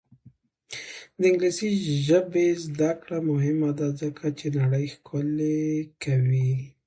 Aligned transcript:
د 1.19 1.21
انګلیسي 1.29 1.69
ژبې 2.07 2.47
زده 2.65 2.91
کړه 3.01 3.17
مهمه 3.29 3.69
ده 3.79 3.87
ځکه 4.01 4.25
چې 4.37 4.45
نړۍ 4.59 4.85
ښکلې 4.93 5.61
کوي. 6.03 6.51